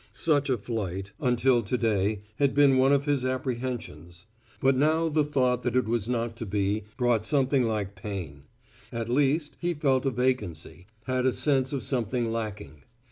Such 0.13 0.49
a 0.49 0.57
flight, 0.57 1.11
until 1.19 1.61
to 1.61 1.77
day, 1.77 2.21
had 2.37 2.55
been 2.55 2.79
one 2.79 2.91
of 2.91 3.05
his 3.05 3.23
apprehensions: 3.23 4.25
but 4.59 4.75
now 4.75 5.09
the 5.09 5.23
thought 5.23 5.61
that 5.61 5.75
it 5.75 5.85
was 5.85 6.09
not 6.09 6.35
to 6.37 6.45
be, 6.47 6.85
brought 6.97 7.23
something 7.23 7.61
like 7.65 7.93
pain. 7.95 8.45
At 8.91 9.09
least, 9.09 9.57
he 9.59 9.75
felt 9.75 10.07
a 10.07 10.09
vacancy; 10.09 10.87
had 11.05 11.27
a 11.27 11.33
sense 11.33 11.71
of 11.71 11.83
something 11.83 12.31
lacking. 12.31 12.81